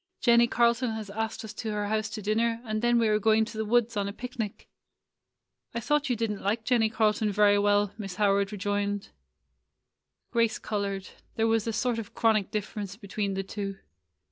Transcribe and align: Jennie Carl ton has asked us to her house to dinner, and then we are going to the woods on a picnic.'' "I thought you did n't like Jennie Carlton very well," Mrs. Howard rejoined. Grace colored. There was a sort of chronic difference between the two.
Jennie 0.19 0.47
Carl 0.47 0.73
ton 0.73 0.89
has 0.95 1.11
asked 1.11 1.45
us 1.45 1.53
to 1.53 1.69
her 1.73 1.85
house 1.85 2.09
to 2.09 2.23
dinner, 2.23 2.59
and 2.65 2.81
then 2.81 2.97
we 2.97 3.07
are 3.07 3.19
going 3.19 3.45
to 3.45 3.55
the 3.55 3.63
woods 3.63 3.95
on 3.95 4.07
a 4.07 4.11
picnic.'' 4.11 4.67
"I 5.75 5.79
thought 5.79 6.09
you 6.09 6.15
did 6.15 6.31
n't 6.31 6.41
like 6.41 6.63
Jennie 6.63 6.89
Carlton 6.89 7.31
very 7.31 7.59
well," 7.59 7.93
Mrs. 7.99 8.15
Howard 8.15 8.51
rejoined. 8.51 9.09
Grace 10.31 10.57
colored. 10.57 11.09
There 11.35 11.45
was 11.47 11.67
a 11.67 11.71
sort 11.71 11.99
of 11.99 12.15
chronic 12.15 12.49
difference 12.49 12.95
between 12.97 13.35
the 13.35 13.43
two. 13.43 13.77